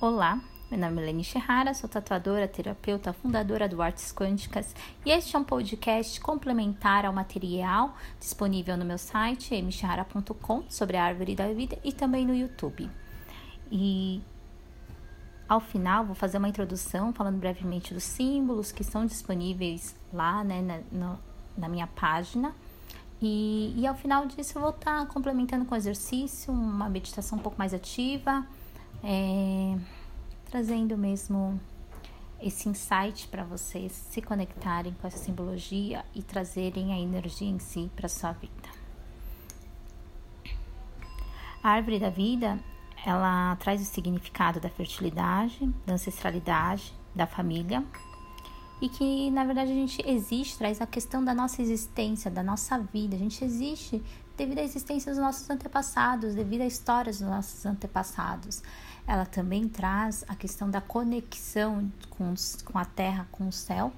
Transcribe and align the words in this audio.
Olá, 0.00 0.40
meu 0.70 0.78
nome 0.78 1.02
é 1.02 1.06
Leni 1.06 1.24
Ferrara, 1.24 1.74
sou 1.74 1.90
tatuadora, 1.90 2.46
terapeuta, 2.46 3.12
fundadora 3.12 3.68
do 3.68 3.82
Artes 3.82 4.12
Quânticas 4.12 4.72
e 5.04 5.10
este 5.10 5.34
é 5.34 5.38
um 5.40 5.42
podcast 5.42 6.20
complementar 6.20 7.04
ao 7.04 7.12
material 7.12 7.96
disponível 8.16 8.76
no 8.76 8.84
meu 8.84 8.96
site 8.96 9.60
mchara.com 9.60 10.62
sobre 10.68 10.96
a 10.96 11.04
árvore 11.04 11.34
da 11.34 11.52
vida 11.52 11.76
e 11.82 11.92
também 11.92 12.24
no 12.24 12.32
YouTube. 12.32 12.88
E 13.72 14.22
ao 15.48 15.58
final 15.58 16.04
vou 16.04 16.14
fazer 16.14 16.38
uma 16.38 16.48
introdução 16.48 17.12
falando 17.12 17.40
brevemente 17.40 17.92
dos 17.92 18.04
símbolos 18.04 18.70
que 18.70 18.82
estão 18.82 19.04
disponíveis 19.04 19.96
lá 20.12 20.44
né, 20.44 20.62
na, 20.62 20.78
no, 20.92 21.18
na 21.56 21.68
minha 21.68 21.88
página. 21.88 22.54
E, 23.20 23.74
e 23.76 23.84
ao 23.84 23.96
final 23.96 24.26
disso 24.26 24.58
eu 24.58 24.62
vou 24.62 24.70
estar 24.70 25.04
complementando 25.08 25.64
com 25.64 25.74
exercício, 25.74 26.52
uma 26.52 26.88
meditação 26.88 27.36
um 27.36 27.42
pouco 27.42 27.58
mais 27.58 27.74
ativa 27.74 28.46
é, 29.02 29.76
trazendo 30.50 30.96
mesmo 30.96 31.60
esse 32.40 32.68
insight 32.68 33.28
para 33.28 33.44
vocês 33.44 33.92
se 33.92 34.22
conectarem 34.22 34.94
com 34.94 35.06
essa 35.06 35.18
simbologia 35.18 36.04
e 36.14 36.22
trazerem 36.22 36.92
a 36.92 36.98
energia 36.98 37.48
em 37.48 37.58
si 37.58 37.90
para 37.94 38.08
sua 38.08 38.32
vida. 38.32 38.68
A 41.62 41.70
árvore 41.70 41.98
da 41.98 42.10
vida, 42.10 42.58
ela 43.04 43.56
traz 43.56 43.82
o 43.82 43.84
significado 43.84 44.60
da 44.60 44.70
fertilidade, 44.70 45.66
da 45.84 45.94
ancestralidade, 45.94 46.94
da 47.14 47.26
família, 47.26 47.84
e 48.80 48.88
que 48.88 49.30
na 49.32 49.44
verdade 49.44 49.72
a 49.72 49.74
gente 49.74 50.00
existe, 50.08 50.56
traz 50.56 50.80
a 50.80 50.86
questão 50.86 51.24
da 51.24 51.34
nossa 51.34 51.60
existência, 51.60 52.30
da 52.30 52.44
nossa 52.44 52.78
vida. 52.78 53.16
A 53.16 53.18
gente 53.18 53.44
existe 53.44 54.00
devido 54.36 54.60
à 54.60 54.62
existência 54.62 55.10
dos 55.10 55.20
nossos 55.20 55.50
antepassados, 55.50 56.36
devido 56.36 56.60
à 56.60 56.66
história 56.66 57.10
dos 57.10 57.20
nossos 57.20 57.66
antepassados. 57.66 58.62
Ela 59.08 59.24
também 59.24 59.66
traz 59.66 60.22
a 60.28 60.36
questão 60.36 60.70
da 60.70 60.82
conexão 60.82 61.90
com, 62.10 62.34
com 62.66 62.78
a 62.78 62.84
terra, 62.84 63.26
com 63.32 63.48
o 63.48 63.52
céu 63.52 63.90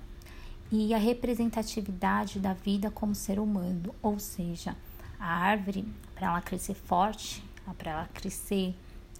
e 0.71 0.95
a 0.95 0.99
representatividade 0.99 2.39
da 2.39 2.55
vida 2.55 2.93
como 2.93 3.13
ser 3.13 3.41
humano, 3.41 3.93
ou 4.01 4.21
seja, 4.21 4.77
a 5.19 5.27
árvore, 5.27 5.85
para 6.15 6.29
ela 6.29 6.41
crescer 6.41 6.75
forte, 6.75 7.43
para 7.77 7.91
ela 7.91 8.09
crescer 8.15 8.73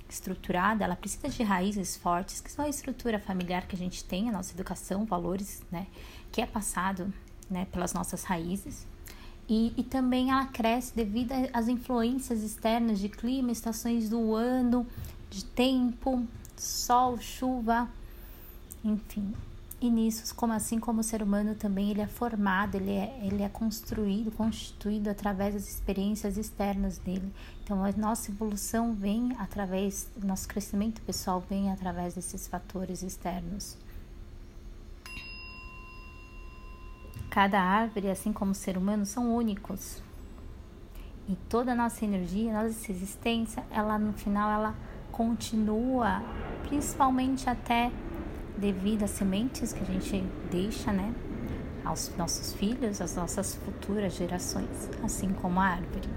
estruturada, 0.09 0.85
ela 0.85 0.95
precisa 0.95 1.29
de 1.29 1.43
raízes 1.43 1.97
fortes, 1.97 2.41
que 2.41 2.53
são 2.53 2.65
a 2.65 2.69
estrutura 2.69 3.19
familiar 3.19 3.67
que 3.67 3.75
a 3.75 3.79
gente 3.79 4.05
tem, 4.05 4.29
a 4.29 4.33
nossa 4.33 4.55
educação, 4.55 5.05
valores, 5.05 5.61
né, 5.73 5.89
que 6.31 6.41
é 6.41 6.47
passado, 6.47 7.13
né, 7.51 7.67
pelas 7.73 7.93
nossas 7.93 8.23
raízes. 8.23 8.87
E, 9.49 9.75
e 9.77 9.83
também 9.83 10.31
ela 10.31 10.47
cresce 10.47 10.95
devido 10.95 11.33
às 11.53 11.67
influências 11.67 12.45
externas 12.45 13.01
de 13.01 13.09
clima, 13.09 13.51
estações 13.51 14.09
do 14.09 14.35
ano, 14.35 14.87
de 15.31 15.45
tempo, 15.45 16.27
sol, 16.57 17.19
chuva, 17.19 17.89
enfim, 18.85 19.33
e 19.81 19.89
nisso, 19.89 20.35
como 20.35 20.53
assim 20.53 20.79
como 20.79 21.01
o 21.01 21.03
ser 21.03 21.23
humano 21.23 21.55
também 21.55 21.91
ele 21.91 22.03
é 22.03 22.07
formado, 22.07 22.75
ele 22.75 22.91
é, 22.91 23.19
ele 23.23 23.43
é 23.43 23.49
construído, 23.49 24.31
constituído 24.31 25.09
através 25.09 25.55
das 25.55 25.67
experiências 25.67 26.37
externas 26.37 26.99
dele. 26.99 27.33
Então 27.65 27.83
a 27.83 27.91
nossa 27.93 28.31
evolução 28.31 28.93
vem 28.93 29.35
através, 29.39 30.07
nosso 30.23 30.47
crescimento 30.47 31.01
pessoal 31.01 31.43
vem 31.49 31.73
através 31.73 32.15
desses 32.15 32.47
fatores 32.47 33.03
externos. 33.03 33.79
Cada 37.31 37.63
árvore, 37.63 38.11
assim 38.11 38.35
como 38.35 38.51
o 38.51 38.55
ser 38.55 38.77
humano, 38.77 39.07
são 39.07 39.35
únicos. 39.35 40.03
E 41.27 41.37
toda 41.49 41.73
a 41.73 41.77
nossa 41.77 42.05
energia, 42.05 42.53
nossa 42.53 42.93
existência, 42.93 43.65
ela 43.71 43.99
no 43.99 44.13
final 44.13 44.51
ela 44.51 44.75
continua, 45.13 46.23
principalmente 46.63 47.49
até 47.49 47.91
devido 48.57 49.05
às 49.05 49.11
sementes 49.11 49.73
que 49.73 49.83
a 49.83 49.87
gente 49.87 50.23
deixa, 50.51 50.93
né, 50.93 51.15
aos 51.85 52.15
nossos 52.17 52.53
filhos, 52.53 53.01
às 53.01 53.17
nossas 53.17 53.55
futuras 53.55 54.15
gerações, 54.15 54.91
assim 55.03 55.33
como 55.33 55.61
a 55.61 55.65
árvore. 55.65 56.09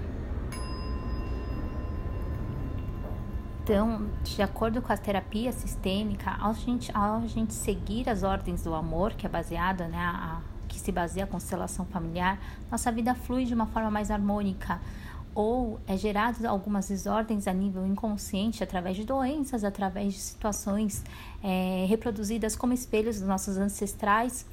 Então, 3.62 4.10
de 4.22 4.42
acordo 4.42 4.82
com 4.82 4.92
a 4.92 4.96
terapia 4.96 5.50
sistêmica, 5.50 6.36
ao 6.38 6.52
gente, 6.52 6.94
ao 6.94 7.26
gente 7.26 7.54
seguir 7.54 8.10
as 8.10 8.22
ordens 8.22 8.62
do 8.62 8.74
amor, 8.74 9.14
que 9.14 9.24
é 9.24 9.28
baseada, 9.28 9.88
né, 9.88 9.96
a, 9.98 10.42
que 10.68 10.78
se 10.78 10.92
baseia 10.92 11.24
a 11.24 11.26
constelação 11.26 11.86
familiar, 11.86 12.38
nossa 12.70 12.92
vida 12.92 13.14
flui 13.14 13.46
de 13.46 13.54
uma 13.54 13.64
forma 13.64 13.90
mais 13.90 14.10
harmônica, 14.10 14.78
ou 15.34 15.80
é 15.86 15.96
gerado 15.96 16.46
algumas 16.46 16.88
desordens 16.88 17.48
a 17.48 17.52
nível 17.52 17.84
inconsciente 17.86 18.62
através 18.62 18.96
de 18.96 19.04
doenças, 19.04 19.64
através 19.64 20.14
de 20.14 20.20
situações 20.20 21.02
é, 21.42 21.84
reproduzidas 21.88 22.54
como 22.54 22.72
espelhos 22.72 23.18
dos 23.18 23.28
nossos 23.28 23.56
ancestrais, 23.56 24.46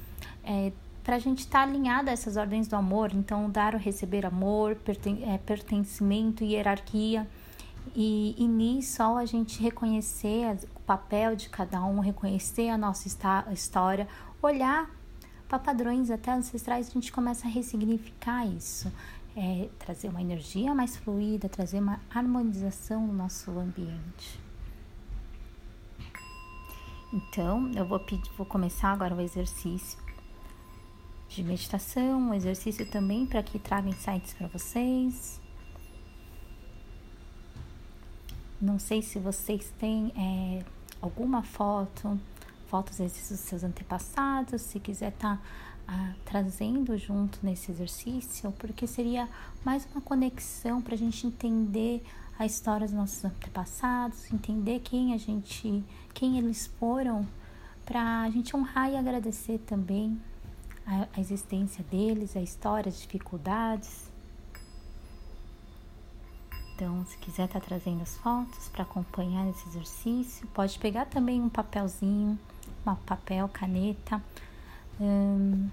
é, 0.44 0.72
para 1.04 1.16
a 1.16 1.18
gente 1.18 1.40
estar 1.40 1.60
tá 1.60 1.64
alinhada 1.64 2.10
a 2.10 2.12
essas 2.12 2.36
ordens 2.36 2.66
do 2.66 2.76
amor, 2.76 3.12
então 3.14 3.48
dar 3.50 3.74
ou 3.74 3.80
receber 3.80 4.26
amor, 4.26 4.76
perten 4.76 5.22
é, 5.24 5.38
pertencimento, 5.38 6.44
hierarquia. 6.44 7.28
E, 7.94 8.34
e 8.38 8.46
nisso, 8.46 9.02
a 9.02 9.24
gente 9.24 9.60
reconhecer 9.60 10.56
o 10.76 10.80
papel 10.80 11.34
de 11.34 11.48
cada 11.48 11.84
um, 11.84 11.98
reconhecer 11.98 12.68
a 12.68 12.78
nossa 12.78 13.08
história, 13.52 14.06
olhar 14.40 14.88
para 15.48 15.58
padrões 15.58 16.10
até 16.10 16.32
ancestrais, 16.32 16.88
a 16.88 16.92
gente 16.92 17.12
começa 17.12 17.46
a 17.46 17.50
ressignificar 17.50 18.46
isso 18.46 18.90
é, 19.36 19.68
trazer 19.78 20.08
uma 20.08 20.20
energia 20.20 20.74
mais 20.74 20.96
fluida, 20.96 21.48
trazer 21.48 21.80
uma 21.80 22.00
harmonização 22.10 23.06
no 23.06 23.12
nosso 23.12 23.50
ambiente. 23.58 24.40
Então, 27.12 27.70
eu 27.74 27.86
vou, 27.86 28.00
pedir, 28.00 28.30
vou 28.36 28.46
começar 28.46 28.92
agora 28.92 29.14
o 29.14 29.20
exercício 29.20 29.98
de 31.28 31.42
meditação, 31.42 32.20
um 32.20 32.34
exercício 32.34 32.90
também 32.90 33.26
para 33.26 33.42
que 33.42 33.58
traga 33.58 33.88
insights 33.88 34.34
para 34.34 34.48
vocês. 34.48 35.40
Não 38.60 38.78
sei 38.78 39.02
se 39.02 39.18
vocês 39.18 39.72
têm 39.78 40.12
é, 40.16 40.64
alguma 41.00 41.42
foto, 41.42 42.18
fotos 42.68 42.98
dos 42.98 43.12
seus 43.12 43.64
antepassados, 43.64 44.62
se 44.62 44.78
quiser 44.78 45.08
estar 45.08 45.36
tá 45.36 45.42
ah, 45.94 46.14
trazendo 46.24 46.96
junto 46.96 47.38
nesse 47.42 47.70
exercício, 47.70 48.50
porque 48.52 48.86
seria 48.86 49.28
mais 49.62 49.86
uma 49.92 50.00
conexão 50.00 50.80
para 50.80 50.94
a 50.94 50.98
gente 50.98 51.26
entender 51.26 52.02
a 52.38 52.46
história 52.46 52.86
dos 52.86 52.96
nossos 52.96 53.22
antepassados, 53.22 54.32
entender 54.32 54.80
quem 54.80 55.12
a 55.12 55.18
gente, 55.18 55.84
quem 56.14 56.38
eles 56.38 56.66
foram, 56.78 57.28
para 57.84 58.22
a 58.22 58.30
gente 58.30 58.56
honrar 58.56 58.90
e 58.90 58.96
agradecer 58.96 59.58
também 59.66 60.18
a, 60.86 61.08
a 61.14 61.20
existência 61.20 61.84
deles, 61.90 62.38
a 62.38 62.40
história, 62.40 62.88
as 62.88 62.98
dificuldades. 62.98 64.10
Então, 66.74 67.04
se 67.04 67.18
quiser 67.18 67.44
estar 67.44 67.60
tá 67.60 67.66
trazendo 67.66 68.00
as 68.00 68.16
fotos 68.16 68.70
para 68.70 68.82
acompanhar 68.82 69.46
esse 69.50 69.68
exercício, 69.68 70.46
pode 70.54 70.78
pegar 70.78 71.04
também 71.04 71.38
um 71.38 71.50
papelzinho, 71.50 72.38
um 72.86 72.94
papel, 72.94 73.46
caneta, 73.50 74.22
hum, 74.98 75.68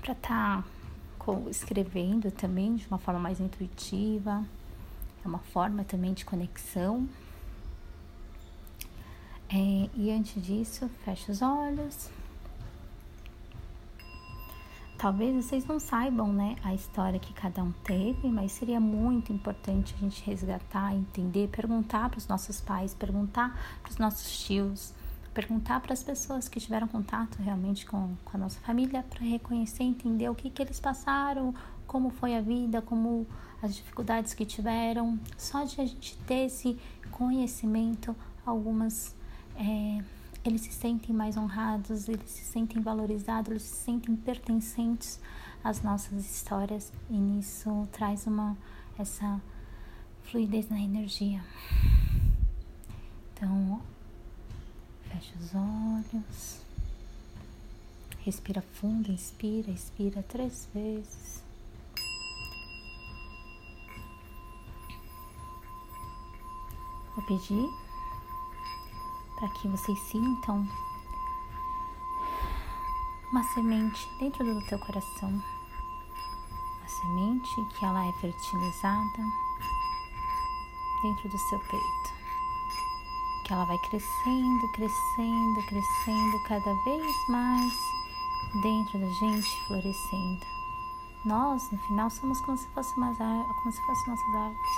para 0.00 0.12
estar 0.12 0.62
tá 0.62 1.32
escrevendo 1.50 2.30
também 2.30 2.76
de 2.76 2.86
uma 2.88 2.98
forma 2.98 3.20
mais 3.20 3.40
intuitiva, 3.40 4.44
é 5.24 5.28
uma 5.28 5.38
forma 5.38 5.84
também 5.84 6.12
de 6.12 6.24
conexão. 6.24 7.08
É, 9.48 9.90
e 9.94 10.10
antes 10.10 10.40
disso, 10.42 10.88
feche 11.04 11.30
os 11.30 11.42
olhos. 11.42 12.08
Talvez 14.96 15.44
vocês 15.44 15.64
não 15.64 15.80
saibam, 15.80 16.30
né, 16.30 16.56
a 16.62 16.74
história 16.74 17.18
que 17.18 17.32
cada 17.32 17.62
um 17.62 17.72
teve, 17.72 18.28
mas 18.28 18.52
seria 18.52 18.78
muito 18.78 19.32
importante 19.32 19.94
a 19.94 19.98
gente 19.98 20.22
resgatar, 20.24 20.94
entender, 20.94 21.48
perguntar 21.48 22.10
para 22.10 22.18
os 22.18 22.28
nossos 22.28 22.60
pais, 22.60 22.92
perguntar 22.92 23.58
para 23.82 23.90
os 23.90 23.96
nossos 23.96 24.44
tios, 24.44 24.92
perguntar 25.32 25.80
para 25.80 25.92
as 25.92 26.02
pessoas 26.02 26.48
que 26.48 26.58
tiveram 26.58 26.88
contato 26.88 27.36
realmente 27.40 27.86
com, 27.86 28.14
com 28.24 28.36
a 28.36 28.40
nossa 28.40 28.58
família 28.60 29.04
para 29.08 29.20
reconhecer, 29.20 29.84
entender 29.84 30.28
o 30.28 30.34
que, 30.34 30.50
que 30.50 30.62
eles 30.62 30.80
passaram, 30.80 31.54
como 31.86 32.10
foi 32.10 32.36
a 32.36 32.40
vida, 32.40 32.82
como 32.82 33.26
as 33.62 33.74
dificuldades 33.74 34.34
que 34.34 34.44
tiveram. 34.44 35.18
Só 35.36 35.64
de 35.64 35.80
a 35.80 35.86
gente 35.86 36.16
ter 36.18 36.46
esse 36.46 36.78
conhecimento, 37.10 38.14
algumas 38.44 39.14
é, 39.56 40.02
eles 40.44 40.62
se 40.62 40.72
sentem 40.72 41.14
mais 41.14 41.36
honrados, 41.36 42.08
eles 42.08 42.30
se 42.30 42.44
sentem 42.44 42.80
valorizados, 42.80 43.50
eles 43.50 43.62
se 43.62 43.84
sentem 43.84 44.16
pertencentes 44.16 45.20
às 45.62 45.82
nossas 45.82 46.24
histórias 46.24 46.92
e 47.10 47.14
nisso 47.14 47.86
traz 47.92 48.26
uma 48.26 48.56
essa 48.98 49.40
fluidez 50.22 50.68
na 50.68 50.78
energia. 50.78 51.42
Então, 53.32 53.80
Fecha 55.10 55.34
os 55.40 55.54
olhos. 55.54 56.60
Respira 58.20 58.62
fundo, 58.62 59.10
inspira, 59.10 59.70
expira 59.70 60.22
três 60.22 60.68
vezes. 60.72 61.42
Vou 67.16 67.24
pedir 67.26 67.68
para 69.38 69.48
que 69.48 69.68
vocês 69.68 69.98
sintam 70.10 70.68
uma 73.32 73.42
semente 73.54 74.08
dentro 74.18 74.44
do 74.44 74.66
teu 74.66 74.78
coração. 74.78 75.30
Uma 75.30 76.88
semente 76.88 77.78
que 77.78 77.84
ela 77.84 78.06
é 78.06 78.12
fertilizada 78.20 79.22
dentro 81.02 81.28
do 81.28 81.38
seu 81.38 81.58
peito. 81.58 82.19
Que 83.50 83.54
ela 83.54 83.64
vai 83.64 83.78
crescendo, 83.78 84.68
crescendo, 84.68 85.60
crescendo 85.66 86.40
cada 86.46 86.72
vez 86.84 87.28
mais 87.28 87.72
dentro 88.62 88.96
da 88.96 89.08
gente, 89.08 89.66
florescendo. 89.66 90.46
Nós, 91.24 91.68
no 91.72 91.78
final, 91.78 92.08
somos 92.10 92.40
como 92.42 92.56
se 92.56 92.68
fossem, 92.68 92.94
como 92.94 93.72
se 93.72 93.84
fossem 93.86 94.06
nossas 94.06 94.34
árvores. 94.36 94.70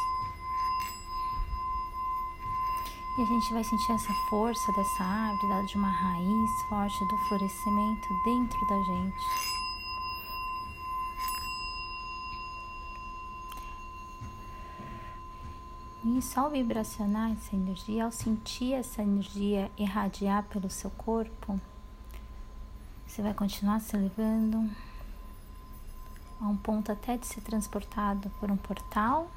E 3.19 3.23
a 3.23 3.27
gente 3.27 3.53
vai 3.53 3.63
sentir 3.63 3.93
essa 3.93 4.15
força 4.31 4.73
dessa 4.73 5.05
árvore, 5.05 5.49
dada 5.51 5.67
de 5.67 5.77
uma 5.77 5.91
raiz 5.91 6.63
forte 6.71 7.05
do 7.09 7.19
florescimento 7.29 8.09
dentro 8.25 8.67
da 8.69 8.83
gente. 8.85 9.52
E 16.05 16.21
ao 16.37 16.51
vibracionar 16.51 17.31
essa 17.31 17.55
energia, 17.55 18.05
ao 18.05 18.11
sentir 18.11 18.73
essa 18.73 19.03
energia 19.03 19.71
irradiar 19.79 20.43
pelo 20.45 20.69
seu 20.69 20.91
corpo, 20.91 21.61
você 23.07 23.23
vai 23.23 23.33
continuar 23.33 23.81
se 23.81 23.95
elevando 23.95 24.69
a 26.41 26.49
um 26.49 26.57
ponto 26.57 26.91
até 26.91 27.17
de 27.17 27.27
ser 27.27 27.41
transportado 27.43 28.29
por 28.41 28.51
um 28.51 28.57
portal 28.57 29.31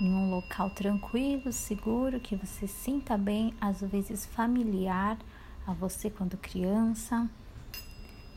em 0.00 0.14
um 0.14 0.30
local 0.30 0.70
tranquilo, 0.70 1.52
seguro, 1.52 2.20
que 2.20 2.36
você 2.36 2.66
sinta 2.66 3.18
bem, 3.18 3.52
às 3.60 3.80
vezes 3.80 4.24
familiar 4.24 5.18
a 5.66 5.72
você 5.72 6.08
quando 6.08 6.36
criança, 6.36 7.28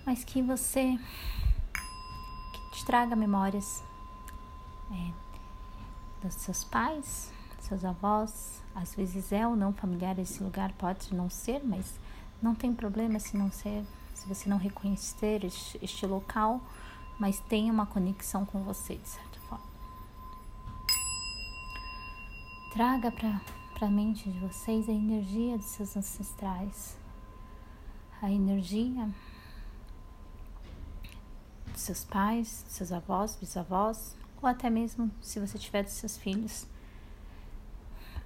mas 0.06 0.24
que 0.24 0.42
você 0.42 1.00
que 2.54 2.78
te 2.78 2.86
traga 2.86 3.16
memórias. 3.16 3.84
É, 4.92 5.31
dos 6.22 6.36
seus 6.36 6.64
pais, 6.64 7.32
seus 7.60 7.86
avós, 7.86 8.62
às 8.76 8.96
vezes 8.96 9.32
é 9.32 9.48
ou 9.48 9.56
não 9.56 9.74
familiar 9.74 10.18
esse 10.20 10.44
lugar, 10.44 10.72
pode 10.74 11.14
não 11.14 11.30
ser, 11.30 11.62
mas 11.64 11.94
não 12.42 12.56
tem 12.56 12.74
problema 12.74 13.20
se 13.20 13.38
não 13.38 13.52
ser, 13.52 13.86
se 14.14 14.28
você 14.28 14.50
não 14.50 14.58
reconhecer 14.58 15.44
este, 15.46 16.06
local, 16.06 16.62
mas 17.20 17.40
tem 17.40 17.70
uma 17.70 17.86
conexão 17.86 18.46
com 18.46 18.64
você, 18.64 18.96
de 18.96 19.08
certa 19.08 19.32
Traga 22.72 23.12
para 23.12 23.42
a 23.86 23.90
mente 23.90 24.30
de 24.30 24.40
vocês 24.40 24.88
a 24.88 24.94
energia 24.94 25.58
dos 25.58 25.66
seus 25.66 25.98
ancestrais, 25.98 26.98
a 28.22 28.32
energia 28.32 29.10
dos 31.74 31.82
seus 31.82 32.06
pais, 32.06 32.64
dos 32.66 32.76
seus 32.76 32.94
avós, 32.94 33.36
bisavós, 33.36 34.16
ou 34.42 34.50
até 34.50 34.70
mesmo 34.70 35.12
se 35.22 35.40
você 35.40 35.58
tiver 35.58 35.84
dos 35.84 35.94
seus 35.94 36.18
filhos. 36.18 36.68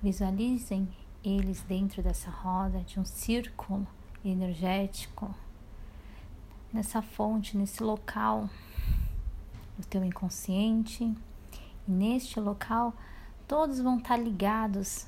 Visualizem 0.02 0.88
eles 1.24 1.62
dentro 1.64 2.02
dessa 2.02 2.30
roda, 2.30 2.80
de 2.82 3.00
um 3.00 3.06
círculo 3.06 3.88
energético, 4.24 5.34
nessa 6.72 7.02
fonte, 7.02 7.58
nesse 7.58 7.82
local 7.84 8.50
do 9.78 9.86
teu 9.88 10.04
inconsciente. 10.04 11.04
E 11.88 11.92
neste 11.92 12.40
local, 12.40 12.94
todos 13.48 13.80
vão 13.80 13.98
estar 13.98 14.18
ligados, 14.18 15.08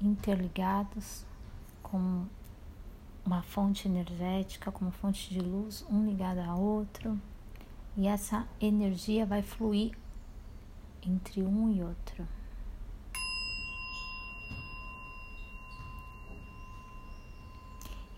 interligados 0.00 1.24
com 1.82 2.24
uma 3.24 3.42
fonte 3.42 3.86
energética, 3.86 4.72
com 4.72 4.84
uma 4.84 4.92
fonte 4.92 5.28
de 5.30 5.40
luz, 5.40 5.84
um 5.90 6.06
ligado 6.06 6.38
ao 6.38 6.58
outro, 6.58 7.20
e 8.00 8.06
essa 8.06 8.48
energia 8.58 9.26
vai 9.26 9.42
fluir 9.42 9.94
entre 11.06 11.42
um 11.42 11.70
e 11.70 11.82
outro. 11.82 12.26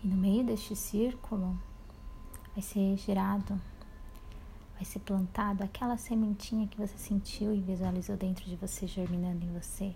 E 0.01 0.07
no 0.07 0.15
meio 0.15 0.45
deste 0.45 0.73
círculo 0.73 1.59
vai 2.53 2.61
ser 2.61 2.95
gerado 2.95 3.59
vai 4.75 4.85
ser 4.85 4.99
plantado 4.99 5.63
aquela 5.63 5.97
sementinha 5.97 6.67
que 6.67 6.77
você 6.77 6.97
sentiu 6.97 7.53
e 7.53 7.61
visualizou 7.61 8.17
dentro 8.17 8.45
de 8.45 8.55
você, 8.55 8.87
germinando 8.87 9.45
em 9.45 9.53
você. 9.53 9.93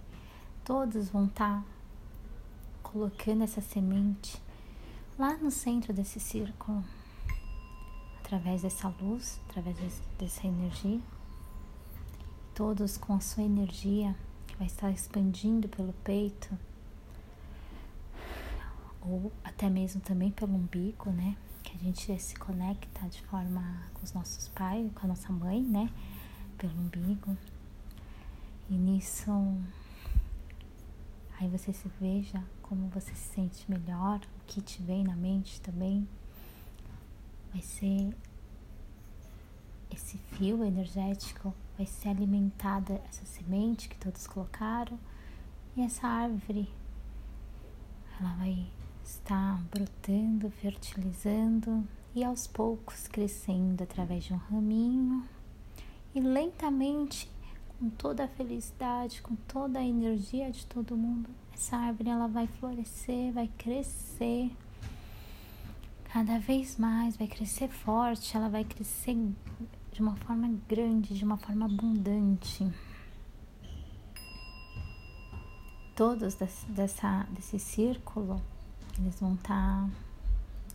Todos 0.63 1.09
vão 1.09 1.25
estar 1.25 1.61
tá 1.61 1.65
colocando 2.83 3.43
essa 3.43 3.61
semente 3.61 4.41
lá 5.17 5.35
no 5.37 5.49
centro 5.49 5.93
desse 5.93 6.19
círculo, 6.19 6.83
através 8.27 8.61
dessa 8.61 8.93
luz, 9.01 9.39
através 9.47 9.77
dessa 10.19 10.45
energia. 10.45 10.99
Todos 12.53 12.97
com 12.97 13.13
a 13.13 13.21
sua 13.21 13.43
energia 13.43 14.13
que 14.45 14.55
vai 14.57 14.67
estar 14.67 14.91
expandindo 14.91 15.69
pelo 15.69 15.93
peito, 16.03 16.49
ou 19.01 19.31
até 19.45 19.69
mesmo 19.69 20.01
também 20.01 20.29
pelo 20.29 20.53
umbigo, 20.55 21.09
né? 21.09 21.37
que 21.63 21.75
a 21.75 21.79
gente 21.79 22.19
se 22.19 22.35
conecta 22.35 23.07
de 23.09 23.21
forma 23.23 23.83
com 23.93 24.03
os 24.03 24.13
nossos 24.13 24.47
pais, 24.49 24.89
com 24.93 25.05
a 25.05 25.09
nossa 25.09 25.31
mãe, 25.31 25.61
né? 25.61 25.89
Pelo 26.57 26.73
umbigo. 26.79 27.37
E 28.69 28.73
nisso, 28.73 29.31
aí 31.39 31.47
você 31.49 31.73
se 31.73 31.89
veja 31.99 32.41
como 32.61 32.87
você 32.89 33.13
se 33.13 33.33
sente 33.33 33.69
melhor, 33.69 34.19
o 34.19 34.45
que 34.45 34.61
te 34.61 34.81
vem 34.81 35.03
na 35.03 35.15
mente 35.15 35.59
também. 35.61 36.07
Vai 37.57 37.63
ser 37.63 38.15
esse 39.89 40.15
fio 40.15 40.63
energético, 40.63 41.51
vai 41.75 41.87
ser 41.87 42.09
alimentada 42.09 43.01
essa 43.09 43.25
semente 43.25 43.89
que 43.89 43.97
todos 43.97 44.27
colocaram 44.27 44.99
e 45.75 45.81
essa 45.81 46.05
árvore, 46.07 46.69
ela 48.19 48.35
vai 48.35 48.67
está 49.03 49.59
brotando, 49.71 50.51
fertilizando 50.51 51.83
e 52.13 52.23
aos 52.23 52.45
poucos 52.45 53.07
crescendo 53.07 53.81
através 53.81 54.25
de 54.25 54.33
um 54.35 54.37
raminho 54.37 55.27
e 56.13 56.19
lentamente, 56.19 57.27
com 57.79 57.89
toda 57.89 58.25
a 58.25 58.27
felicidade, 58.27 59.19
com 59.23 59.35
toda 59.35 59.79
a 59.79 59.83
energia 59.83 60.51
de 60.51 60.63
todo 60.67 60.95
mundo, 60.95 61.27
essa 61.51 61.75
árvore 61.75 62.11
ela 62.11 62.27
vai 62.27 62.45
florescer, 62.45 63.33
vai 63.33 63.49
crescer 63.57 64.51
cada 66.11 66.39
vez 66.39 66.77
mais, 66.77 67.17
vai 67.17 67.27
crescer 67.27 67.67
forte, 67.67 68.35
ela 68.35 68.49
vai 68.49 68.63
crescer 68.63 69.15
de 69.91 70.01
uma 70.01 70.15
forma 70.15 70.49
grande, 70.67 71.13
de 71.13 71.23
uma 71.23 71.37
forma 71.37 71.65
abundante. 71.65 72.71
Todos 75.95 76.35
dessa, 76.69 77.25
desse 77.31 77.57
círculo 77.59 78.41
eles 78.99 79.19
vão 79.19 79.35
estar 79.35 79.83
tá 79.83 79.89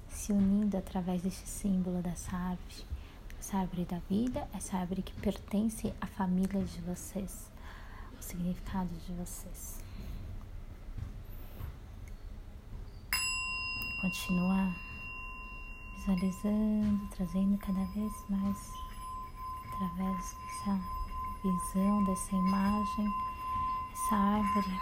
se 0.08 0.32
unindo 0.32 0.76
através 0.76 1.22
desse 1.22 1.46
símbolo 1.46 2.00
dessa 2.02 2.36
árvore, 2.36 2.86
essa 3.38 3.58
árvore 3.58 3.84
da 3.84 3.98
vida, 4.08 4.46
essa 4.52 4.76
árvore 4.76 5.02
que 5.02 5.12
pertence 5.14 5.92
à 6.00 6.06
família 6.06 6.62
de 6.62 6.80
vocês, 6.82 7.50
o 8.18 8.22
significado 8.22 8.90
de 9.06 9.12
vocês. 9.14 9.80
Continua 14.00 14.91
visualizando, 16.02 17.06
trazendo 17.16 17.58
cada 17.58 17.84
vez 17.94 18.12
mais 18.28 18.72
através 19.68 20.36
dessa 20.42 20.80
visão, 21.42 22.04
dessa 22.04 22.34
imagem, 22.34 23.14
essa 23.92 24.16
árvore 24.16 24.80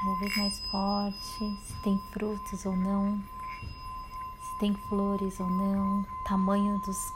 cada 0.00 0.18
vez 0.18 0.36
mais 0.36 0.58
forte, 0.70 1.60
se 1.66 1.82
tem 1.82 1.98
frutos 2.12 2.66
ou 2.66 2.76
não, 2.76 3.18
se 3.18 4.58
tem 4.58 4.74
flores 4.88 5.38
ou 5.40 5.48
não, 5.48 6.04
tamanho 6.24 6.78
dos 6.80 7.12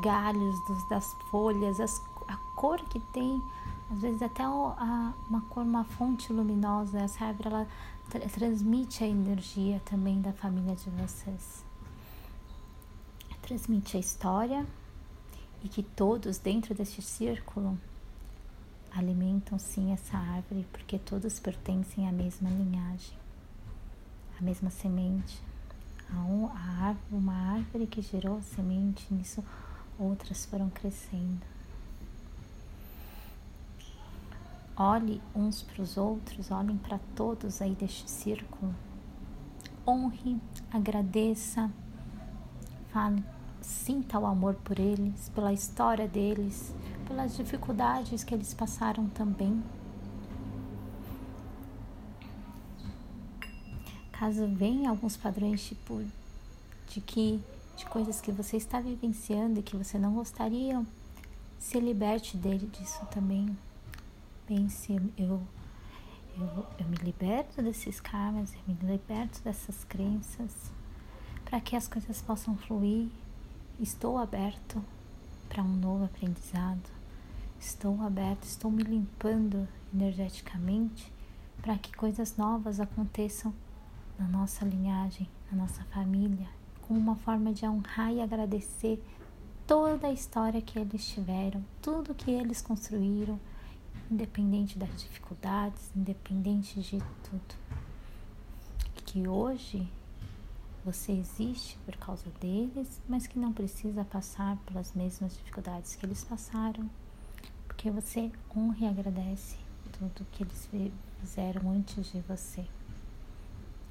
galhos, 0.00 0.58
dos, 0.66 0.82
das 0.84 1.14
folhas, 1.30 1.80
as, 1.80 2.02
a 2.26 2.36
cor 2.54 2.80
que 2.80 2.98
tem, 2.98 3.42
às 3.90 4.00
vezes 4.00 4.22
até 4.22 4.42
a, 4.42 5.12
uma 5.28 5.40
cor, 5.42 5.64
uma 5.64 5.84
fonte 5.84 6.32
luminosa, 6.32 7.00
essa 7.00 7.24
árvore 7.24 7.48
ela 7.48 7.68
tra 8.08 8.20
transmite 8.20 9.04
a 9.04 9.06
energia 9.06 9.80
também 9.84 10.20
da 10.20 10.32
família 10.32 10.74
de 10.74 10.90
vocês. 10.90 11.71
Transmite 13.52 13.98
a 13.98 14.00
história 14.00 14.66
e 15.62 15.68
que 15.68 15.82
todos 15.82 16.38
dentro 16.38 16.74
deste 16.74 17.02
círculo 17.02 17.78
alimentam 18.90 19.58
sim 19.58 19.92
essa 19.92 20.16
árvore 20.16 20.66
porque 20.72 20.98
todos 20.98 21.38
pertencem 21.38 22.08
à 22.08 22.12
mesma 22.12 22.48
linhagem, 22.48 23.14
à 24.40 24.42
mesma 24.42 24.70
semente. 24.70 25.38
A 26.10 26.96
uma 27.10 27.34
árvore 27.34 27.86
que 27.86 28.00
gerou 28.00 28.38
a 28.38 28.40
semente, 28.40 29.12
nisso 29.12 29.44
outras 29.98 30.46
foram 30.46 30.70
crescendo. 30.70 31.42
Olhe 34.74 35.20
uns 35.36 35.60
para 35.60 35.82
os 35.82 35.98
outros, 35.98 36.50
olhem 36.50 36.78
para 36.78 36.98
todos 37.14 37.60
aí 37.60 37.74
deste 37.74 38.10
círculo. 38.10 38.74
Honre, 39.86 40.40
agradeça, 40.72 41.70
fale, 42.90 43.22
sinta 43.62 44.18
o 44.18 44.26
amor 44.26 44.54
por 44.54 44.78
eles, 44.78 45.28
pela 45.30 45.52
história 45.52 46.06
deles, 46.06 46.74
pelas 47.06 47.36
dificuldades 47.36 48.24
que 48.24 48.34
eles 48.34 48.52
passaram 48.52 49.08
também. 49.08 49.62
Caso 54.12 54.46
venha 54.46 54.90
alguns 54.90 55.16
padrões 55.16 55.64
tipo 55.64 56.02
de 56.88 57.00
que 57.00 57.40
de 57.76 57.86
coisas 57.86 58.20
que 58.20 58.30
você 58.30 58.56
está 58.56 58.80
vivenciando 58.80 59.58
e 59.58 59.62
que 59.62 59.76
você 59.76 59.98
não 59.98 60.14
gostaria, 60.14 60.84
se 61.58 61.80
liberte 61.80 62.36
dele 62.36 62.66
disso 62.66 63.04
também. 63.06 63.56
Pense, 64.46 64.92
eu, 65.16 65.40
eu, 66.36 66.66
eu 66.78 66.86
me 66.86 66.96
liberto 66.96 67.62
desses 67.62 68.00
karmas, 68.00 68.52
eu 68.54 68.60
me 68.66 68.92
liberto 68.92 69.40
dessas 69.42 69.84
crenças, 69.84 70.70
para 71.44 71.60
que 71.60 71.76
as 71.76 71.88
coisas 71.88 72.20
possam 72.20 72.56
fluir. 72.56 73.08
Estou 73.80 74.18
aberto 74.18 74.82
para 75.48 75.62
um 75.62 75.76
novo 75.76 76.04
aprendizado. 76.04 76.90
Estou 77.58 78.00
aberto, 78.02 78.44
estou 78.44 78.70
me 78.70 78.82
limpando 78.82 79.66
energeticamente 79.92 81.12
para 81.60 81.78
que 81.78 81.92
coisas 81.92 82.36
novas 82.36 82.80
aconteçam 82.80 83.52
na 84.18 84.26
nossa 84.26 84.64
linhagem, 84.64 85.28
na 85.50 85.58
nossa 85.58 85.82
família, 85.84 86.48
como 86.82 86.98
uma 86.98 87.16
forma 87.16 87.52
de 87.52 87.66
honrar 87.66 88.12
e 88.12 88.20
agradecer 88.20 89.02
toda 89.66 90.08
a 90.08 90.12
história 90.12 90.60
que 90.60 90.78
eles 90.78 91.06
tiveram, 91.06 91.64
tudo 91.80 92.14
que 92.14 92.30
eles 92.30 92.60
construíram, 92.60 93.40
independente 94.10 94.78
das 94.78 94.90
dificuldades, 95.00 95.90
independente 95.96 96.80
de 96.80 96.98
tudo. 97.22 97.54
Que 99.06 99.26
hoje 99.26 99.88
você 100.84 101.12
existe 101.12 101.78
por 101.84 101.96
causa 101.96 102.28
deles, 102.40 103.00
mas 103.08 103.26
que 103.26 103.38
não 103.38 103.52
precisa 103.52 104.04
passar 104.04 104.56
pelas 104.66 104.94
mesmas 104.94 105.36
dificuldades 105.36 105.94
que 105.94 106.04
eles 106.04 106.24
passaram, 106.24 106.90
porque 107.66 107.90
você 107.90 108.30
honra 108.56 108.86
e 108.86 108.88
agradece 108.88 109.56
tudo 109.92 110.26
que 110.32 110.42
eles 110.42 110.68
fizeram 111.20 111.70
antes 111.70 112.10
de 112.10 112.20
você 112.20 112.66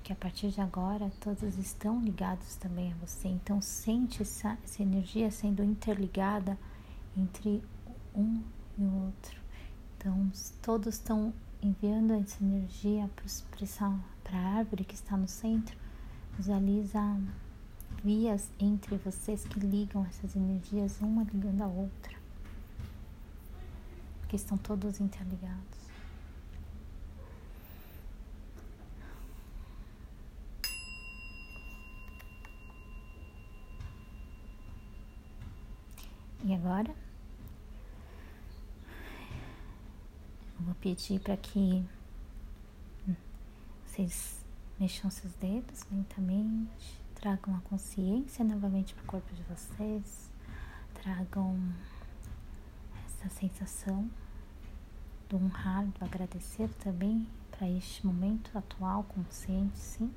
que 0.03 0.11
a 0.11 0.15
partir 0.15 0.49
de 0.49 0.59
agora 0.59 1.11
todos 1.19 1.57
estão 1.57 2.01
ligados 2.01 2.55
também 2.55 2.91
a 2.91 2.95
você. 2.95 3.27
Então 3.27 3.61
sente 3.61 4.21
essa, 4.21 4.57
essa 4.63 4.81
energia 4.81 5.29
sendo 5.31 5.63
interligada 5.63 6.57
entre 7.17 7.63
um 8.13 8.41
e 8.77 8.83
o 8.83 9.05
outro. 9.05 9.39
Então 9.97 10.31
todos 10.61 10.95
estão 10.95 11.33
enviando 11.61 12.13
essa 12.13 12.43
energia 12.43 13.09
para 14.23 14.37
a 14.37 14.57
árvore 14.57 14.83
que 14.83 14.95
está 14.95 15.15
no 15.15 15.27
centro. 15.27 15.77
Visualiza 16.37 17.19
vias 18.03 18.49
entre 18.59 18.97
vocês 18.97 19.45
que 19.45 19.59
ligam 19.59 20.05
essas 20.05 20.35
energias, 20.35 20.99
uma 21.01 21.23
ligando 21.23 21.61
a 21.61 21.67
outra. 21.67 22.15
Que 24.27 24.35
estão 24.35 24.57
todos 24.57 24.99
interligados. 24.99 25.81
E 36.43 36.55
agora, 36.55 36.89
eu 40.59 40.65
vou 40.65 40.73
pedir 40.75 41.19
para 41.19 41.37
que 41.37 41.85
vocês 43.85 44.40
mexam 44.81 45.11
seus 45.11 45.31
dedos 45.35 45.85
lentamente, 45.91 46.99
tragam 47.13 47.55
a 47.55 47.59
consciência 47.69 48.43
novamente 48.43 48.95
para 48.95 49.03
o 49.03 49.05
corpo 49.05 49.31
de 49.35 49.43
vocês, 49.43 50.27
tragam 50.95 51.55
essa 53.05 53.29
sensação 53.29 54.09
do 55.29 55.37
honrar, 55.37 55.85
do 55.85 56.03
agradecer 56.03 56.67
também 56.83 57.27
para 57.51 57.69
este 57.69 58.03
momento 58.03 58.57
atual 58.57 59.03
consciente, 59.03 59.77
sim. 59.77 60.11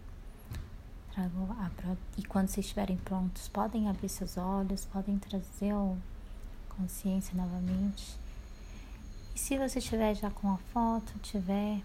Tragam 1.13 1.53
a, 1.53 1.71
e 2.17 2.23
quando 2.23 2.49
vocês 2.49 2.65
estiverem 2.65 2.97
prontos, 2.97 3.49
podem 3.49 3.87
abrir 3.87 4.09
seus 4.09 4.39
olhos, 4.39 4.87
podem 4.87 5.19
trazer 5.19 5.75
o 5.75 5.95
consciência 6.71 7.37
novamente. 7.37 8.19
E 9.35 9.39
se 9.39 9.59
você 9.59 9.79
estiver 9.79 10.15
já 10.15 10.31
com 10.31 10.51
a 10.51 10.57
foto, 10.57 11.19
tiver 11.19 11.83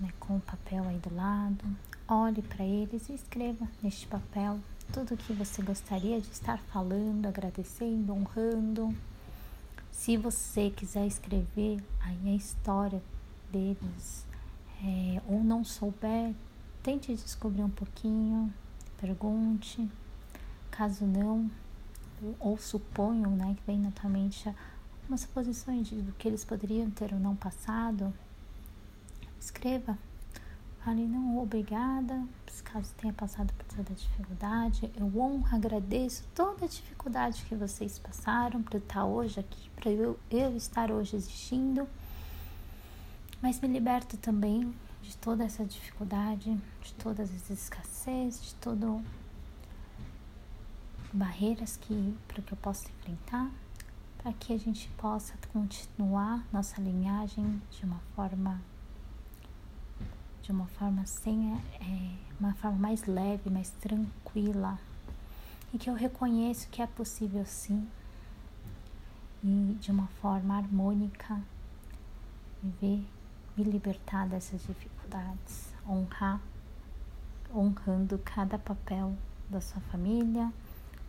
né, 0.00 0.12
com 0.18 0.36
o 0.36 0.40
papel 0.40 0.82
aí 0.88 0.98
do 0.98 1.14
lado, 1.14 1.64
olhe 2.08 2.40
para 2.40 2.64
eles 2.64 3.08
e 3.08 3.14
escreva 3.14 3.68
neste 3.82 4.06
papel 4.06 4.58
tudo 4.92 5.14
o 5.14 5.16
que 5.16 5.32
você 5.34 5.60
gostaria 5.60 6.18
de 6.20 6.28
estar 6.28 6.58
falando, 6.58 7.26
agradecendo, 7.26 8.14
honrando. 8.14 8.94
Se 9.92 10.16
você 10.16 10.70
quiser 10.70 11.06
escrever 11.06 11.84
aí 12.00 12.28
a 12.30 12.34
história 12.34 13.02
deles, 13.52 14.26
é, 14.82 15.20
ou 15.28 15.44
não 15.44 15.62
souber, 15.62 16.34
tente 16.82 17.14
descobrir 17.14 17.62
um 17.62 17.70
pouquinho, 17.70 18.52
pergunte. 18.98 19.86
Caso 20.70 21.04
não, 21.04 21.50
ou 22.38 22.56
suponham, 22.56 23.32
né, 23.32 23.54
que 23.58 23.66
vem 23.66 23.78
na 23.78 23.90
tua 23.90 24.08
mente 24.08 24.48
algumas 25.02 25.20
suposições 25.22 25.90
do 25.90 26.12
que 26.12 26.28
eles 26.28 26.44
poderiam 26.44 26.88
ter 26.90 27.12
ou 27.12 27.20
não 27.20 27.36
passado, 27.36 28.14
escreva. 29.40 29.98
Fale, 30.88 31.06
não, 31.06 31.36
obrigada, 31.36 32.26
caso 32.64 32.94
tenha 32.96 33.12
passado 33.12 33.52
por 33.52 33.66
toda 33.76 33.92
a 33.92 33.94
dificuldade, 33.94 34.90
eu 34.96 35.20
honro, 35.20 35.54
agradeço 35.54 36.24
toda 36.34 36.64
a 36.64 36.68
dificuldade 36.68 37.44
que 37.46 37.54
vocês 37.54 37.98
passaram 37.98 38.62
para 38.62 38.78
eu 38.78 38.80
estar 38.80 39.04
hoje 39.04 39.38
aqui, 39.38 39.68
para 39.76 39.90
eu, 39.90 40.18
eu 40.30 40.56
estar 40.56 40.90
hoje 40.90 41.14
existindo, 41.14 41.86
mas 43.42 43.60
me 43.60 43.68
liberto 43.68 44.16
também 44.16 44.74
de 45.02 45.14
toda 45.18 45.44
essa 45.44 45.62
dificuldade, 45.62 46.58
de 46.82 46.94
todas 46.94 47.30
as 47.34 47.50
escassez, 47.50 48.42
de 48.42 48.54
todo 48.54 49.04
barreiras 51.12 51.76
que 51.76 52.16
para 52.26 52.40
que 52.40 52.52
eu 52.54 52.56
possa 52.56 52.88
enfrentar, 52.88 53.50
para 54.22 54.32
que 54.32 54.54
a 54.54 54.58
gente 54.58 54.88
possa 54.96 55.34
continuar 55.52 56.46
nossa 56.50 56.80
linhagem 56.80 57.60
de 57.72 57.84
uma 57.84 58.00
forma 58.16 58.58
de 60.48 60.52
uma 60.52 60.66
forma 60.66 61.04
sem 61.04 61.52
é, 61.78 62.10
uma 62.40 62.54
forma 62.54 62.78
mais 62.78 63.04
leve, 63.04 63.50
mais 63.50 63.68
tranquila. 63.68 64.78
E 65.74 65.76
que 65.76 65.90
eu 65.90 65.94
reconheço 65.94 66.70
que 66.70 66.80
é 66.80 66.86
possível 66.86 67.44
sim. 67.44 67.86
E 69.44 69.76
de 69.78 69.90
uma 69.90 70.06
forma 70.22 70.56
harmônica 70.56 71.38
viver, 72.62 73.06
me 73.58 73.62
libertar 73.62 74.26
dessas 74.26 74.62
dificuldades, 74.62 75.70
honrar, 75.86 76.40
honrando 77.54 78.18
cada 78.24 78.58
papel 78.58 79.14
da 79.50 79.60
sua 79.60 79.82
família, 79.82 80.50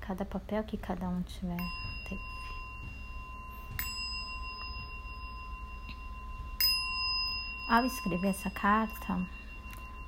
cada 0.01 0.25
papel 0.25 0.65
que 0.65 0.75
cada 0.75 1.08
um 1.08 1.22
tiver 1.22 1.55
teve. 2.10 2.39
Ao 7.70 7.86
escrever 7.86 8.30
essa 8.30 8.50
carta, 8.50 9.24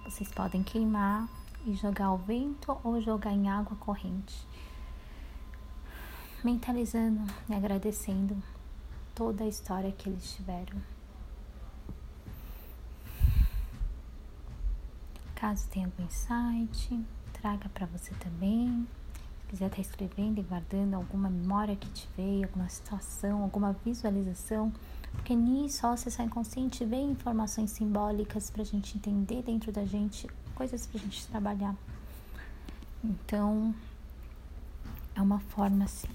vocês 0.04 0.32
podem 0.32 0.64
queimar 0.64 1.30
e 1.64 1.76
jogar 1.76 2.06
ao 2.06 2.18
vento 2.18 2.76
ou 2.84 3.00
jogar 3.00 3.34
em 3.34 3.48
água 3.48 3.78
corrente, 3.78 4.48
mentalizando 6.44 7.22
e 7.48 7.54
agradecendo 7.54 8.36
toda 9.14 9.44
a 9.44 9.48
história 9.48 9.92
que 9.92 10.10
eles 10.10 10.34
tiveram. 10.34 10.82
Caso 15.36 15.68
tenha 15.70 15.86
algum 15.86 16.04
insight, 16.04 17.06
traga 17.32 17.70
para 17.70 17.86
você 17.86 18.12
também 18.16 18.88
quiser 19.52 19.66
estar 19.66 19.76
tá 19.76 19.82
escrevendo 19.82 20.40
e 20.40 20.44
guardando 20.44 20.94
alguma 20.94 21.30
memória 21.30 21.76
que 21.76 21.90
te 21.90 22.08
veio, 22.16 22.46
alguma 22.46 22.70
situação, 22.70 23.44
alguma 23.44 23.76
visualização, 23.84 24.72
porque 25.12 25.36
nisso, 25.36 25.86
ao 25.86 25.94
acessar 25.94 26.26
inconsciente, 26.26 26.86
vem 26.86 27.12
informações 27.12 27.72
simbólicas 27.72 28.50
para 28.50 28.62
a 28.62 28.66
gente 28.66 28.98
entender 28.98 29.44
dentro 29.44 29.72
da 29.72 29.86
gente, 29.86 30.28
coisas 30.56 30.86
para 30.88 31.00
a 31.00 31.04
gente 31.04 31.28
trabalhar. 31.28 31.76
Então, 33.04 33.74
é 35.16 35.22
uma 35.22 35.40
forma 35.40 35.86
assim 35.86 36.08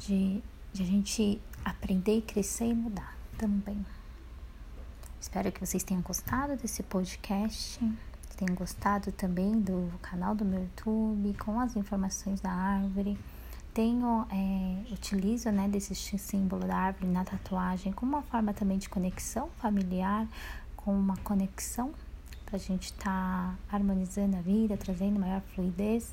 de, 0.00 0.42
de 0.72 0.82
a 0.82 0.86
gente 0.86 1.40
aprender, 1.64 2.22
crescer 2.22 2.66
e 2.66 2.74
mudar 2.74 3.16
também. 3.36 3.84
Espero 5.20 5.50
que 5.50 5.64
vocês 5.64 5.82
tenham 5.82 6.02
gostado 6.02 6.56
desse 6.56 6.82
podcast 6.82 7.80
tenham 8.38 8.54
gostado 8.54 9.10
também 9.10 9.60
do 9.60 9.90
canal 10.00 10.32
do 10.32 10.44
meu 10.44 10.60
YouTube, 10.60 11.36
com 11.38 11.60
as 11.60 11.74
informações 11.74 12.40
da 12.40 12.50
árvore. 12.50 13.18
Tenho, 13.74 14.26
é, 14.30 14.92
utilizo 14.92 15.50
né, 15.50 15.68
desse 15.68 15.94
símbolo 15.94 16.66
da 16.66 16.76
árvore 16.76 17.06
na 17.06 17.24
tatuagem 17.24 17.92
como 17.92 18.16
uma 18.16 18.22
forma 18.22 18.52
também 18.52 18.78
de 18.78 18.88
conexão 18.88 19.48
familiar, 19.58 20.26
com 20.76 20.92
uma 20.92 21.16
conexão 21.18 21.92
para 22.44 22.56
a 22.56 22.58
gente 22.58 22.86
estar 22.86 23.04
tá 23.04 23.76
harmonizando 23.76 24.36
a 24.36 24.40
vida, 24.40 24.76
trazendo 24.76 25.20
maior 25.20 25.40
fluidez. 25.54 26.12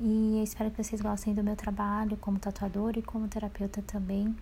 E 0.00 0.38
eu 0.38 0.42
espero 0.42 0.70
que 0.70 0.82
vocês 0.82 1.00
gostem 1.00 1.32
do 1.32 1.42
meu 1.42 1.54
trabalho 1.54 2.16
como 2.16 2.38
tatuador 2.38 2.94
e 2.96 3.02
como 3.02 3.28
terapeuta 3.28 3.80
também, 3.82 4.34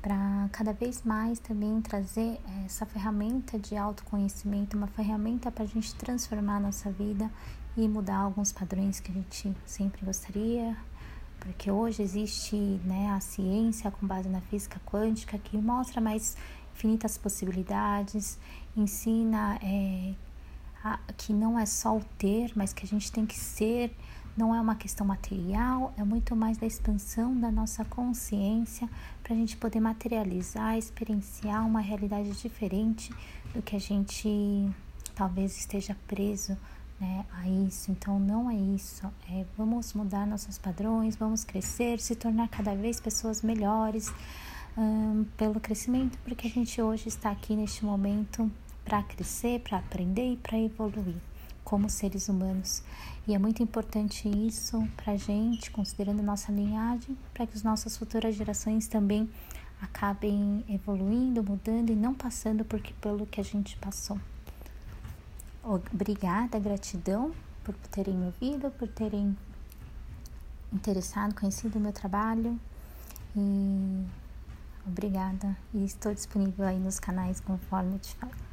para 0.00 0.48
cada 0.52 0.72
vez 0.72 1.02
mais 1.02 1.40
também 1.40 1.80
trazer 1.82 2.40
essa 2.64 2.86
ferramenta 2.86 3.58
de 3.58 3.76
autoconhecimento, 3.76 4.76
uma 4.76 4.86
ferramenta 4.86 5.50
para 5.50 5.64
a 5.64 5.66
gente 5.66 5.92
transformar 5.96 6.56
a 6.58 6.60
nossa 6.60 6.90
vida 6.90 7.28
e 7.76 7.88
mudar 7.88 8.18
alguns 8.18 8.52
padrões 8.52 9.00
que 9.00 9.10
a 9.10 9.14
gente 9.14 9.52
sempre 9.66 10.06
gostaria 10.06 10.76
porque 11.40 11.70
hoje 11.70 12.02
existe 12.02 12.56
né, 12.84 13.10
a 13.10 13.20
ciência 13.20 13.90
com 13.90 14.06
base 14.06 14.28
na 14.28 14.40
física 14.42 14.80
quântica 14.84 15.38
que 15.38 15.56
mostra 15.56 16.00
mais 16.00 16.36
infinitas 16.74 17.16
possibilidades, 17.16 18.38
ensina 18.76 19.58
é, 19.62 20.14
a, 20.84 20.98
que 21.16 21.32
não 21.32 21.58
é 21.58 21.64
só 21.64 21.96
o 21.96 22.04
ter, 22.18 22.52
mas 22.54 22.72
que 22.72 22.84
a 22.84 22.88
gente 22.88 23.10
tem 23.10 23.24
que 23.24 23.38
ser, 23.38 23.96
não 24.36 24.54
é 24.54 24.60
uma 24.60 24.74
questão 24.74 25.06
material, 25.06 25.94
é 25.96 26.04
muito 26.04 26.36
mais 26.36 26.58
da 26.58 26.66
expansão 26.66 27.38
da 27.38 27.50
nossa 27.50 27.84
consciência 27.86 28.88
para 29.22 29.32
a 29.32 29.36
gente 29.36 29.56
poder 29.56 29.80
materializar, 29.80 30.76
experienciar 30.76 31.66
uma 31.66 31.80
realidade 31.80 32.30
diferente 32.32 33.10
do 33.54 33.62
que 33.62 33.74
a 33.74 33.80
gente 33.80 34.70
talvez 35.14 35.56
esteja 35.56 35.96
preso 36.06 36.56
né, 37.00 37.24
a 37.32 37.48
isso. 37.48 37.90
Então, 37.90 38.18
não 38.18 38.50
é 38.50 38.54
isso. 38.54 39.06
É, 39.30 39.44
vamos 39.56 39.92
mudar 39.94 40.26
nossos 40.26 40.58
padrões, 40.58 41.16
vamos 41.16 41.44
crescer, 41.44 42.00
se 42.00 42.14
tornar 42.14 42.48
cada 42.48 42.74
vez 42.74 43.00
pessoas 43.00 43.42
melhores 43.42 44.12
um, 44.76 45.24
pelo 45.36 45.58
crescimento, 45.60 46.18
porque 46.24 46.46
a 46.46 46.50
gente 46.50 46.80
hoje 46.80 47.08
está 47.08 47.30
aqui 47.30 47.56
neste 47.56 47.84
momento 47.84 48.50
para 48.84 49.02
crescer, 49.02 49.60
para 49.60 49.78
aprender 49.78 50.32
e 50.32 50.36
para 50.36 50.58
evoluir 50.58 51.16
como 51.64 51.90
seres 51.90 52.28
humanos. 52.28 52.82
E 53.26 53.34
é 53.34 53.38
muito 53.38 53.60
importante 53.60 54.28
isso 54.28 54.86
para 54.96 55.14
a 55.14 55.16
gente, 55.16 55.70
considerando 55.70 56.22
nossa 56.22 56.52
linhagem, 56.52 57.16
para 57.34 57.44
que 57.46 57.56
as 57.56 57.62
nossas 57.64 57.96
futuras 57.96 58.36
gerações 58.36 58.86
também 58.86 59.28
acabem 59.82 60.64
evoluindo, 60.68 61.42
mudando 61.42 61.90
e 61.90 61.96
não 61.96 62.14
passando 62.14 62.64
por, 62.64 62.80
pelo 63.00 63.26
que 63.26 63.40
a 63.40 63.44
gente 63.44 63.76
passou. 63.78 64.18
Obrigada, 65.68 66.60
gratidão 66.60 67.32
por 67.64 67.74
terem 67.90 68.14
me 68.14 68.26
ouvido, 68.26 68.70
por 68.70 68.86
terem 68.86 69.36
interessado, 70.72 71.34
conhecido 71.34 71.76
o 71.76 71.82
meu 71.82 71.92
trabalho. 71.92 72.56
E 73.36 74.06
obrigada. 74.86 75.56
E 75.74 75.84
estou 75.84 76.14
disponível 76.14 76.64
aí 76.64 76.78
nos 76.78 77.00
canais 77.00 77.40
conforme 77.40 77.94
eu 77.94 77.98
te 77.98 78.14
falei. 78.14 78.45